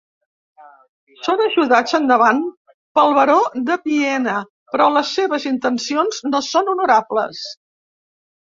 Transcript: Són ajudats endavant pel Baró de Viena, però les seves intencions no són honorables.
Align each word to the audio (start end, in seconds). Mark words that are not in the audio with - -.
Són 1.27 1.41
ajudats 1.47 1.93
endavant 1.97 2.39
pel 2.99 3.13
Baró 3.17 3.37
de 3.69 3.77
Viena, 3.83 4.39
però 4.73 4.89
les 4.97 5.13
seves 5.21 5.47
intencions 5.53 6.23
no 6.31 6.43
són 6.51 6.73
honorables. 6.75 7.47